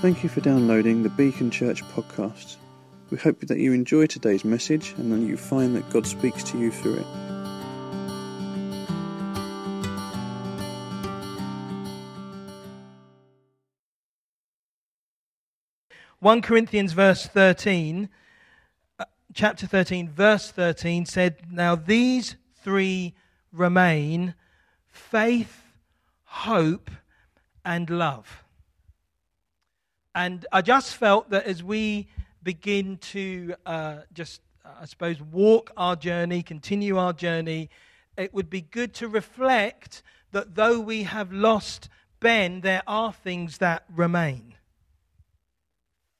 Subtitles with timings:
[0.00, 2.54] Thank you for downloading the Beacon Church podcast.
[3.10, 6.58] We hope that you enjoy today's message and that you find that God speaks to
[6.58, 7.06] you through it.
[16.20, 18.08] One Corinthians verse 13,
[19.00, 19.04] uh,
[19.34, 23.14] chapter 13, verse 13 said, Now these three
[23.52, 24.36] remain
[24.86, 25.64] faith,
[26.22, 26.88] hope,
[27.64, 28.44] and love.
[30.14, 32.08] And I just felt that as we
[32.42, 37.70] begin to uh, just, I suppose, walk our journey, continue our journey,
[38.16, 41.88] it would be good to reflect that though we have lost
[42.20, 44.54] Ben, there are things that remain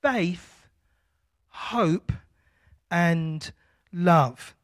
[0.01, 0.69] faith,
[1.49, 2.13] hope,
[2.89, 3.53] and
[3.93, 4.55] love.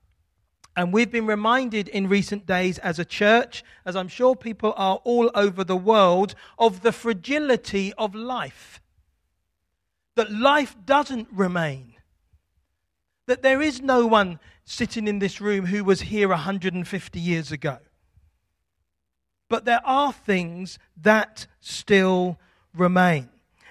[0.76, 5.00] And we've been reminded in recent days as a church, as I'm sure people are
[5.04, 8.80] all over the world, of the fragility of life
[10.16, 11.94] that life doesn't remain.
[13.26, 17.78] That there is no one sitting in this room who was here 150 years ago.
[19.48, 22.38] But there are things that still
[22.74, 23.28] remain.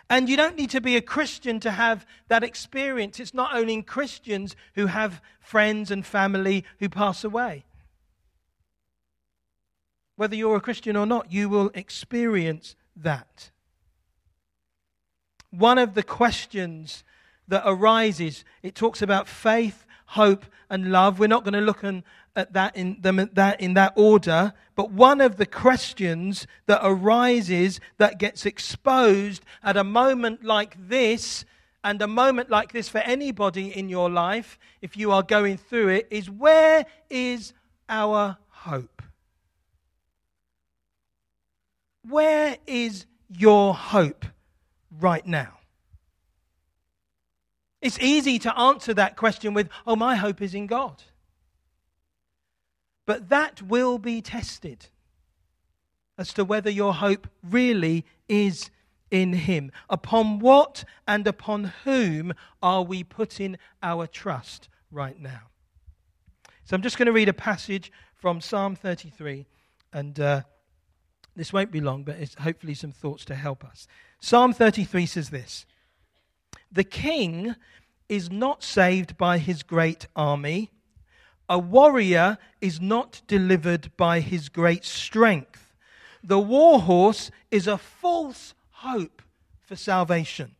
[0.10, 3.20] And you don't need to be a Christian to have that experience.
[3.20, 7.66] It's not only Christians who have friends and family who pass away.
[10.16, 13.50] Whether you're a Christian or not, you will experience that
[15.54, 17.04] one of the questions
[17.48, 21.20] that arises, it talks about faith, hope, and love.
[21.20, 25.38] We're not going to look at that in, that in that order, but one of
[25.38, 31.46] the questions that arises that gets exposed at a moment like this,
[31.84, 35.90] and a moment like this for anybody in your life, if you are going through
[35.90, 37.54] it, is where is
[37.90, 39.02] our hope?
[42.10, 44.26] Where is your hope?
[45.00, 45.60] Right now?
[47.82, 51.04] It's easy to answer that question with, oh, my hope is in God.
[53.06, 54.88] But that will be tested
[56.18, 58.70] as to whether your hope really is
[59.12, 59.72] in Him.
[59.90, 65.50] Upon what and upon whom are we putting our trust right now?
[66.64, 69.46] So I'm just going to read a passage from Psalm 33,
[69.92, 70.42] and uh,
[71.36, 73.88] this won't be long, but it's hopefully some thoughts to help us.
[74.26, 75.66] Psalm 33 says this
[76.72, 77.58] The king
[78.08, 80.72] is not saved by his great army,
[81.50, 85.74] a warrior is not delivered by his great strength.
[86.24, 89.22] The war horse is a false hope
[89.60, 90.56] for salvation,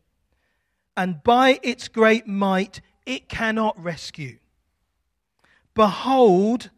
[0.98, 4.40] and by its great might it cannot rescue.
[5.74, 6.70] Behold,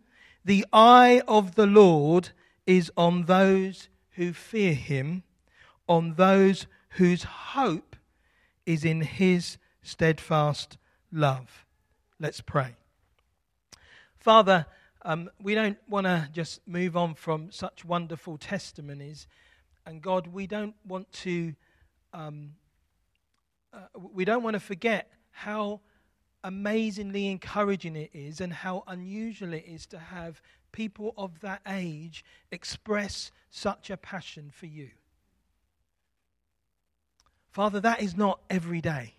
[0.46, 2.30] the eye of the Lord
[2.68, 5.24] is on those who fear him,
[5.90, 7.96] on those whose hope
[8.66, 10.78] is in his steadfast
[11.12, 11.66] love.
[12.20, 12.76] Let's pray.
[14.18, 14.66] Father,
[15.04, 19.28] um, we don't want to just move on from such wonderful testimonies.
[19.86, 21.54] And God, we don't want to,
[22.14, 22.54] um,
[23.74, 25.82] uh, we don't want to forget how
[26.46, 30.42] amazingly encouraging it is and how unusual it is to have
[30.72, 34.90] people of that age express such a passion for you.
[37.56, 39.16] Father, that is not every day.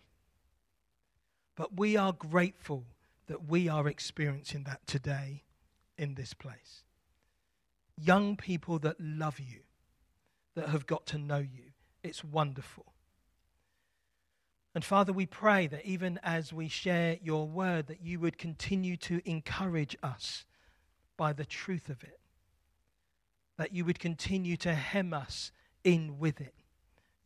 [1.56, 2.84] But we are grateful
[3.28, 5.44] that we are experiencing that today
[5.96, 6.82] in this place.
[7.96, 9.60] Young people that love you,
[10.54, 11.72] that have got to know you.
[12.02, 12.92] It's wonderful.
[14.74, 18.98] And Father, we pray that even as we share your word, that you would continue
[18.98, 20.44] to encourage us
[21.16, 22.20] by the truth of it.
[23.56, 25.52] That you would continue to hem us
[25.84, 26.52] in with it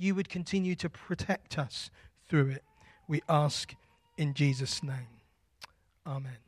[0.01, 1.91] you would continue to protect us
[2.29, 2.65] through it.
[3.07, 3.75] We ask
[4.17, 5.09] in Jesus' name.
[6.07, 6.39] Amen.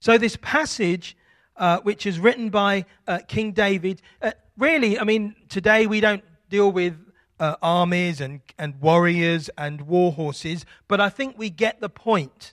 [0.00, 1.16] So, this passage,
[1.56, 6.24] uh, which is written by uh, King David, uh, really, I mean, today we don't
[6.50, 6.96] deal with
[7.38, 12.52] uh, armies and, and warriors and war horses, but I think we get the point.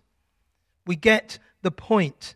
[0.85, 2.35] We get the point.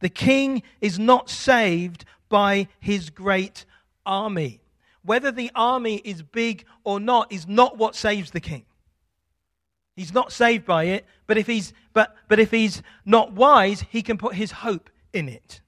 [0.00, 3.64] The king is not saved by his great
[4.04, 4.60] army
[5.04, 8.64] whether the army is big or not is not what saves the king.
[9.96, 14.02] He's not saved by it, but if he's, but, but if he's not wise, he
[14.02, 15.60] can put his hope in it.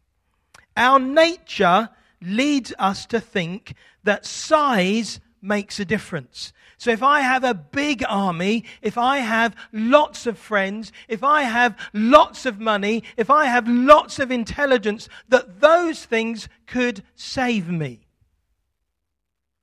[0.77, 1.91] Our nature
[2.21, 6.53] leads us to think that size makes a difference.
[6.79, 11.43] So if I have a big army, if I have lots of friends, if I
[11.43, 17.69] have lots of money, if I have lots of intelligence, that those things could save
[17.69, 18.06] me.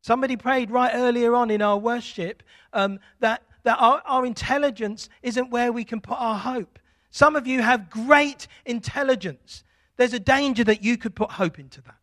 [0.03, 5.49] Somebody prayed right earlier on in our worship um, that, that our, our intelligence isn't
[5.49, 6.77] where we can put our hope.
[7.09, 9.63] Some of you have great intelligence.
[9.95, 11.95] There's a danger that you could put hope into that.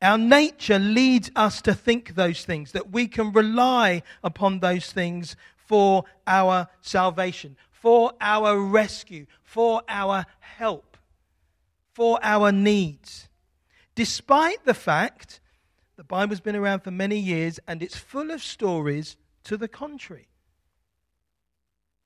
[0.00, 5.36] Our nature leads us to think those things, that we can rely upon those things
[5.56, 10.96] for our salvation, for our rescue, for our help,
[11.92, 13.28] for our needs.
[13.98, 15.40] Despite the fact
[15.96, 20.28] the Bible's been around for many years and it's full of stories to the contrary.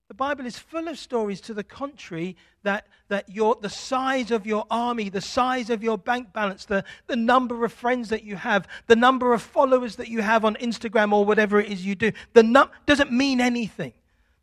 [0.09, 4.47] The Bible is full of stories to the contrary that, that your, the size of
[4.47, 8.37] your army, the size of your bank balance, the, the number of friends that you
[8.37, 11.95] have, the number of followers that you have on Instagram or whatever it is you
[11.95, 13.93] do, the num- doesn't mean anything.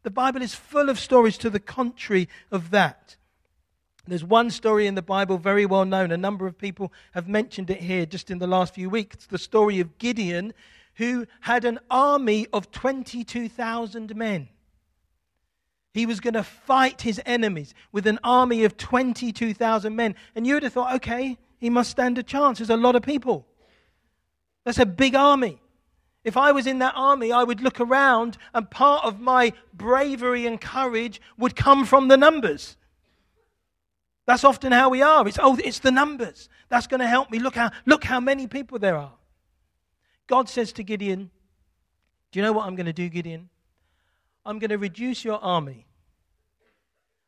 [0.04, 3.16] The Bible is full of stories to the contrary of that.
[4.10, 6.12] There's one story in the Bible very well known.
[6.12, 9.16] A number of people have mentioned it here just in the last few weeks.
[9.16, 10.54] It's the story of Gideon,
[10.96, 14.50] who had an army of 22,000 men.
[15.94, 20.16] He was going to fight his enemies with an army of 22,000 men.
[20.36, 22.60] And you would have thought, okay, he must stand a chance.
[22.60, 23.46] There's a lot of people.
[24.66, 25.62] That's a big army.
[26.24, 30.46] If I was in that army, I would look around, and part of my bravery
[30.46, 32.76] and courage would come from the numbers.
[34.30, 35.28] That's often how we are.
[35.28, 36.50] It's, oh, it's the numbers.
[36.70, 37.40] That's going to help me.
[37.40, 39.14] Look how, look how many people there are.
[40.28, 41.32] God says to Gideon,
[42.32, 43.50] Do you know what I'm going to do, Gideon?
[44.46, 45.88] I'm going to reduce your army.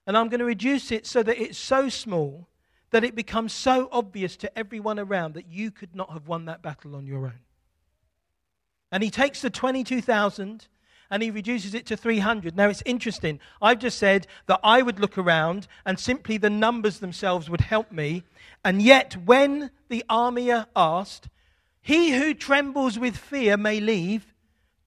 [0.05, 2.47] And I'm going to reduce it so that it's so small
[2.91, 6.61] that it becomes so obvious to everyone around that you could not have won that
[6.61, 7.39] battle on your own.
[8.91, 10.67] And he takes the 22,000
[11.11, 12.55] and he reduces it to 300.
[12.55, 13.39] Now it's interesting.
[13.61, 17.91] I've just said that I would look around and simply the numbers themselves would help
[17.91, 18.23] me.
[18.63, 21.27] And yet, when the army asked,
[21.81, 24.33] He who trembles with fear may leave,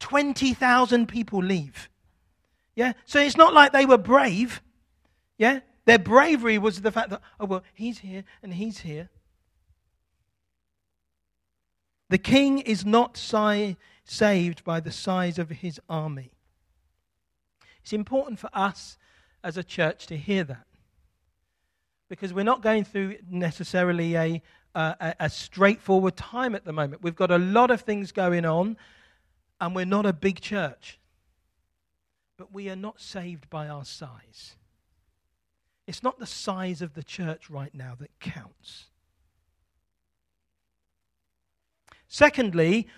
[0.01, 1.91] 20,000 people leave.
[2.75, 2.95] Yeah?
[3.05, 4.63] So it's not like they were brave.
[5.37, 5.61] Yeah?
[5.85, 9.11] Their bravery was the fact that, oh, well, he's here and he's here.
[12.09, 16.33] The king is not si- saved by the size of his army.
[17.83, 18.97] It's important for us
[19.43, 20.67] as a church to hear that.
[22.09, 24.43] Because we're not going through necessarily a,
[24.75, 27.03] a, a straightforward time at the moment.
[27.03, 28.77] We've got a lot of things going on,
[29.61, 30.99] and we're not a big church
[32.37, 34.57] but we are not saved by our size.
[35.87, 38.87] It's not the size of the church right now that counts.
[42.09, 42.89] Secondly,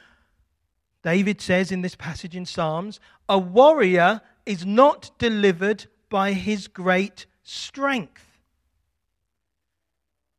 [1.06, 2.98] David says in this passage in Psalms,
[3.28, 8.40] a warrior is not delivered by his great strength.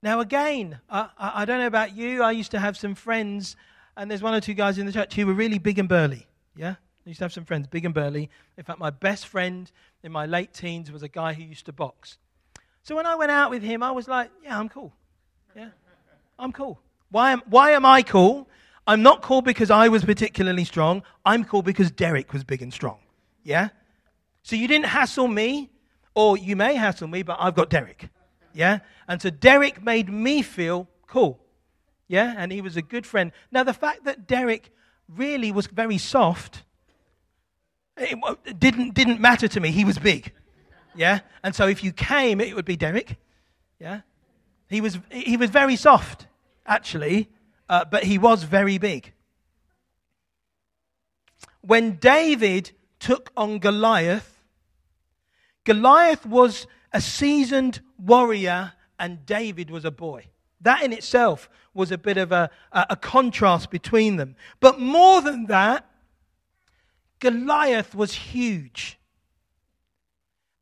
[0.04, 3.56] Now, again, I, I, don't know about you, I used to have some friends,
[3.96, 6.28] and there's one or two guys in the church who were really big and burly.
[6.58, 6.76] Yeah?
[7.06, 8.30] I used to have some friends, big and burly.
[8.58, 9.72] In fact, my best friend
[10.04, 12.18] in my late teens was a guy who used to box.
[12.84, 14.92] So when I went out with him, I was like, yeah, I'm cool.
[15.56, 15.70] Yeah,
[16.38, 16.82] I'm cool.
[17.10, 18.50] Why am, why am I cool?
[18.88, 21.04] I'm not cool because I was particularly strong.
[21.26, 23.00] I'm cool because Derek was big and strong.
[23.44, 23.70] Yeah?
[24.44, 25.70] So you didn't hassle me,
[26.16, 28.10] or you may hassle me, but I've got Derek.
[28.54, 28.80] Yeah?
[29.08, 31.40] And so Derek made me feel cool.
[32.08, 32.34] Yeah?
[32.38, 33.32] And he was a good friend.
[33.52, 34.72] Now, the fact that Derek
[35.08, 36.64] really was very soft
[37.98, 39.72] it didn't, didn't matter to me.
[39.72, 40.32] He was big.
[40.96, 41.20] Yeah?
[41.44, 43.18] And so if you came, it would be Derek.
[43.80, 44.02] Yeah?
[44.70, 46.28] He was, he was very soft,
[46.66, 47.30] actually,
[47.70, 49.14] uh, but he was very big.
[51.62, 54.42] When David took on Goliath,
[55.64, 60.28] Goliath was a seasoned warrior and David was a boy.
[60.62, 64.36] That in itself was a bit of a, a, a contrast between them.
[64.60, 65.86] But more than that,
[67.20, 68.98] Goliath was huge.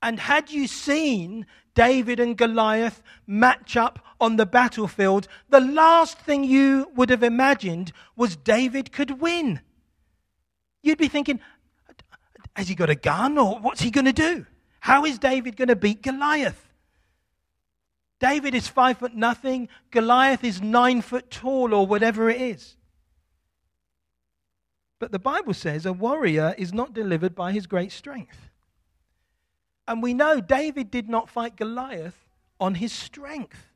[0.06, 6.44] And had you seen David and Goliath match up on the battlefield, the last thing
[6.44, 9.62] you would have imagined was David could win.
[10.84, 11.40] You'd be thinking,
[12.56, 14.46] has he got a gun or what's he going to do?
[14.80, 16.70] How is David going to beat Goliath?
[18.20, 22.78] David is five foot nothing, Goliath is nine foot tall or whatever it is.
[25.00, 28.45] But the Bible says a warrior is not delivered by his great strength.
[29.88, 32.28] And we know David did not fight Goliath
[32.60, 33.68] on his strength.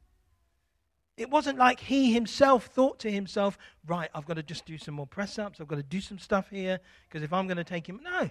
[1.18, 4.96] It wasn't like he himself thought to himself, right, I've got to just do some
[4.96, 7.64] more press ups, I've got to do some stuff here, because if I'm going to
[7.64, 8.00] take him.
[8.04, 8.30] No.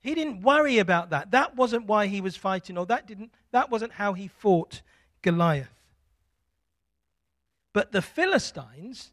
[0.00, 1.30] He didn't worry about that.
[1.30, 4.82] That wasn't why he was fighting, or that, didn't, that wasn't how he fought
[5.22, 5.70] Goliath.
[7.72, 9.12] But the Philistines,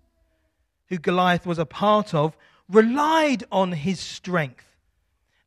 [0.87, 2.35] who Goliath was a part of,
[2.67, 4.65] relied on his strength.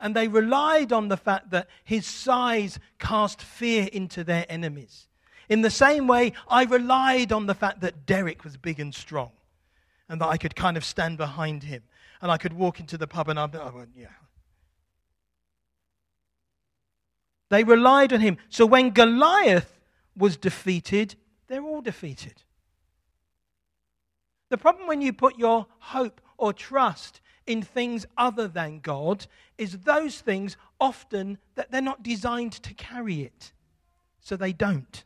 [0.01, 5.09] And they relied on the fact that his size cast fear into their enemies.
[5.49, 9.31] In the same way, I relied on the fact that Derek was big and strong
[10.09, 11.83] and that I could kind of stand behind him
[12.21, 14.09] and I could walk into the pub and be, oh, yeah.
[17.49, 18.39] They relied on him.
[18.49, 19.79] So when Goliath
[20.17, 21.15] was defeated,
[21.47, 22.43] they're all defeated.
[24.49, 29.27] The problem when you put your hope or trust in things other than God
[29.57, 33.53] is those things often that they're not designed to carry it.
[34.21, 35.05] So they don't.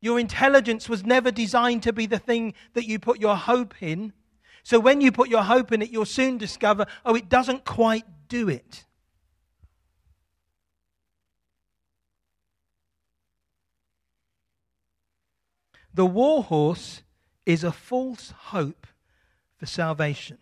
[0.00, 4.12] Your intelligence was never designed to be the thing that you put your hope in.
[4.62, 8.04] So when you put your hope in it, you'll soon discover, oh, it doesn't quite
[8.28, 8.84] do it.
[15.92, 17.02] The war horse
[17.44, 18.86] is a false hope
[19.58, 20.38] for salvation.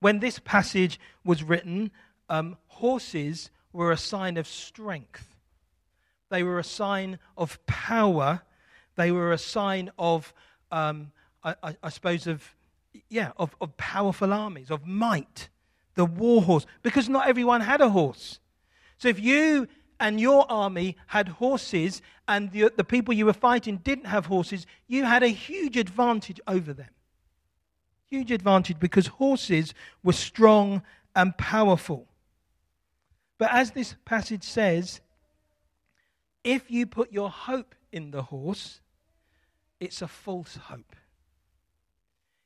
[0.00, 1.90] When this passage was written,
[2.28, 5.36] um, horses were a sign of strength.
[6.28, 8.42] They were a sign of power.
[8.96, 10.34] They were a sign of,
[10.72, 11.12] um,
[11.44, 12.54] I, I, suppose, of
[13.08, 15.48] yeah, of, of powerful armies, of might.
[15.94, 18.38] The war horse, because not everyone had a horse.
[18.98, 23.78] So if you and your army had horses and the, the people you were fighting
[23.78, 26.90] didn't have horses, you had a huge advantage over them.
[28.10, 30.82] Huge advantage because horses were strong
[31.14, 32.06] and powerful.
[33.38, 35.00] But as this passage says,
[36.44, 38.80] if you put your hope in the horse,
[39.80, 40.94] it's a false hope.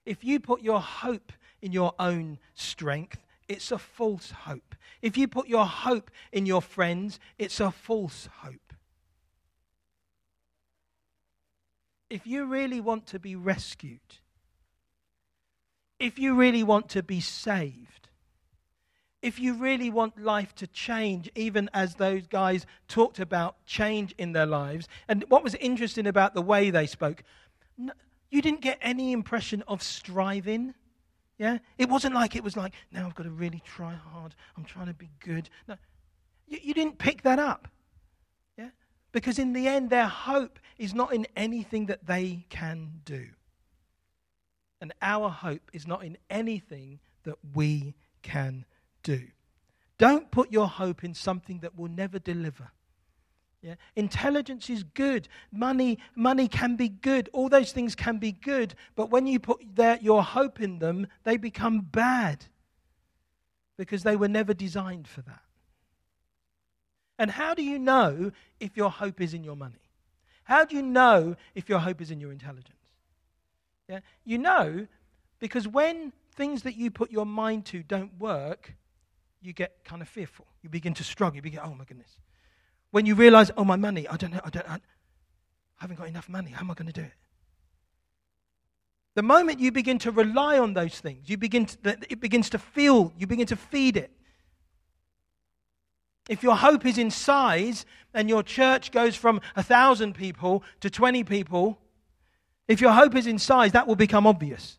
[0.07, 4.75] If you put your hope in your own strength, it's a false hope.
[5.03, 8.73] If you put your hope in your friends, it's a false hope.
[12.09, 14.01] If you really want to be rescued,
[16.01, 18.09] if you really want to be saved,
[19.23, 24.33] if you really want life to change, even as those guys talked about change in
[24.33, 27.23] their lives, and what was interesting about the way they spoke,
[28.31, 30.75] you didn't get any impression of striving.
[31.37, 31.59] Yeah?
[31.77, 34.35] It wasn't like it was like, now I've got to really try hard.
[34.57, 35.51] I'm trying to be good.
[35.69, 35.77] No.
[36.49, 37.69] You, you didn't pick that up.
[38.57, 38.71] Yeah?
[39.13, 43.27] Because in the end, their hope is not in anything that they can do.
[44.81, 48.65] And our hope is not in anything that we can
[49.03, 49.23] do.
[49.99, 52.71] Don't put your hope in something that will never deliver.
[53.63, 53.75] Yeah?
[53.95, 55.29] Intelligence is good.
[55.53, 57.29] Money, money can be good.
[57.33, 58.75] All those things can be good.
[58.97, 62.47] But when you put their, your hope in them, they become bad
[63.77, 65.43] because they were never designed for that.
[67.19, 69.83] And how do you know if your hope is in your money?
[70.45, 72.80] How do you know if your hope is in your intelligence?
[73.91, 74.01] Yeah?
[74.25, 74.87] You know
[75.41, 78.75] because when things that you put your mind to don't work,
[79.43, 80.47] you get kind of fearful.
[80.63, 81.37] You begin to struggle.
[81.37, 82.19] You begin, oh my goodness.
[82.93, 84.79] When you realize, oh, my money, I don't know, I, don't, I
[85.79, 86.51] haven't got enough money.
[86.51, 87.13] How am I going to do it?
[89.15, 92.59] The moment you begin to rely on those things, you begin to, it begins to
[92.59, 94.11] feel, you begin to feed it.
[96.29, 100.91] If your hope is in size and your church goes from a thousand people to
[100.91, 101.79] 20 people,
[102.71, 104.79] if your hope is in size, that will become obvious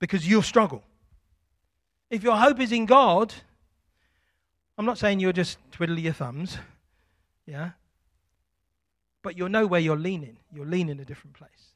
[0.00, 0.82] because you'll struggle.
[2.10, 3.32] If your hope is in God,
[4.76, 6.58] I'm not saying you'll just twiddle your thumbs,
[7.46, 7.70] yeah?
[9.22, 10.36] But you'll know where you're leaning.
[10.52, 11.72] You're leaning a different place.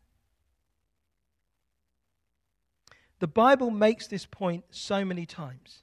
[3.20, 5.78] The Bible makes this point so many times.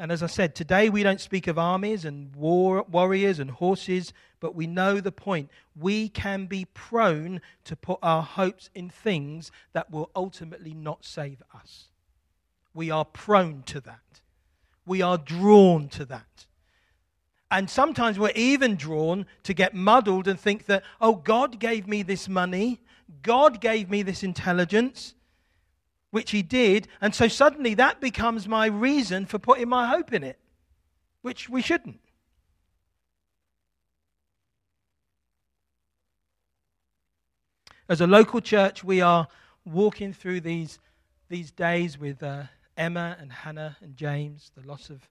[0.00, 4.12] And as I said, today we don't speak of armies and war, warriors and horses,
[4.40, 5.50] but we know the point.
[5.76, 11.42] We can be prone to put our hopes in things that will ultimately not save
[11.54, 11.88] us.
[12.74, 14.00] We are prone to that
[14.86, 16.46] we are drawn to that.
[17.50, 22.02] And sometimes we're even drawn to get muddled and think that, oh, God gave me
[22.02, 22.80] this money,
[23.22, 25.14] God gave me this intelligence,
[26.14, 26.88] which He did.
[27.00, 30.38] And so suddenly that becomes my reason for putting my hope in it,
[31.22, 32.00] which we shouldn't.
[37.88, 39.28] As a local church, we are
[39.64, 40.78] walking through these,
[41.28, 42.22] these days with.
[42.22, 42.44] Uh,
[42.76, 45.08] Emma and Hannah and James, the loss of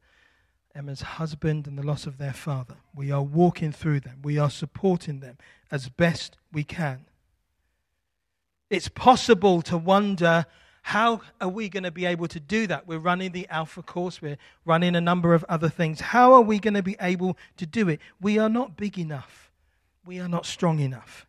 [0.75, 2.75] Emma's husband and the loss of their father.
[2.95, 5.37] We are walking through them, we are supporting them
[5.71, 7.05] as best we can.
[8.69, 10.45] It's possible to wonder
[10.83, 12.85] how are we going to be able to do that?
[12.85, 16.01] We're running the Alpha course, we're running a number of other things.
[16.01, 18.01] How are we going to be able to do it?
[18.19, 19.49] We are not big enough,
[20.05, 21.25] we are not strong enough.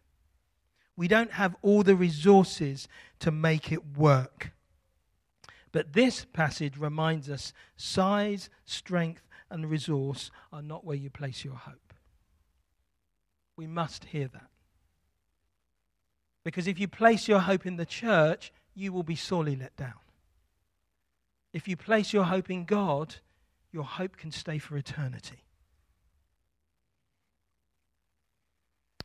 [0.97, 2.89] We don't have all the resources
[3.21, 4.53] to make it work.
[5.71, 11.55] But this passage reminds us size, strength, and resource are not where you place your
[11.55, 11.95] hope.
[13.57, 14.51] We must hear that.
[16.45, 19.95] Because if you place your hope in the church, you will be sorely let down.
[21.53, 23.17] If you place your hope in God,
[23.73, 25.45] your hope can stay for eternity.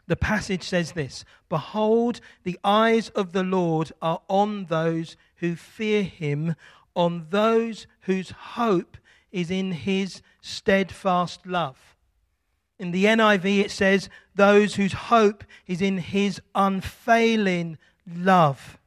[0.08, 6.02] The passage says this Behold, the eyes of the Lord are on those who fear
[6.02, 6.56] him,
[6.96, 8.98] on those whose hope
[9.32, 11.96] is in his steadfast love.
[12.80, 17.78] In the NIV, it says, Those whose hope is in his unfailing
[18.12, 18.79] love.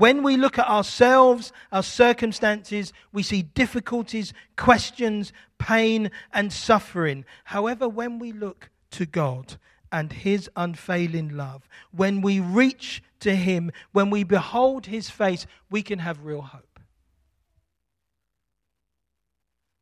[0.00, 7.26] When we look at ourselves, our circumstances, we see difficulties, questions, pain, and suffering.
[7.44, 9.58] However, when we look to God,
[9.92, 11.68] and his unfailing love.
[11.90, 16.80] When we reach to him, when we behold his face, we can have real hope.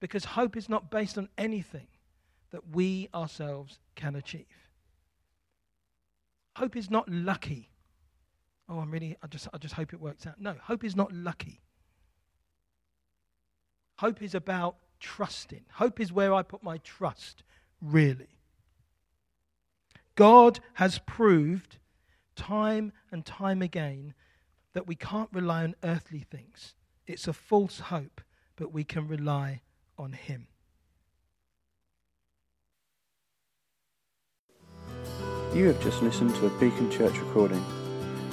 [0.00, 1.88] Because hope is not based on anything
[2.52, 4.46] that we ourselves can achieve.
[6.56, 7.68] Hope is not lucky.
[8.68, 10.40] Oh, I'm really, I just, I just hope it works out.
[10.40, 11.60] No, hope is not lucky.
[13.96, 15.64] Hope is about trusting.
[15.72, 17.42] Hope is where I put my trust,
[17.80, 18.38] really.
[20.14, 21.78] God has proved
[22.37, 24.14] time and time again
[24.75, 26.75] that we can't rely on earthly things.
[27.06, 28.20] It's a false hope,
[28.56, 29.62] but we can rely
[29.96, 30.48] on Him.
[35.54, 37.64] You have just listened to a Beacon Church recording.